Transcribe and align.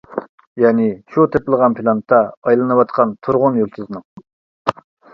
يەنى 0.63 0.87
شۇ 1.15 1.25
تېپىلغان 1.35 1.77
پىلانېتا 1.81 2.23
ئايلىنىۋاتقان 2.41 3.15
تۇرغۇن 3.27 3.63
يۇلتۇزنىڭ. 3.65 4.29